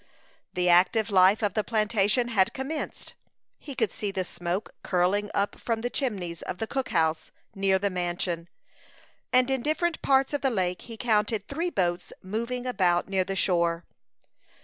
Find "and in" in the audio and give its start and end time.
9.31-9.61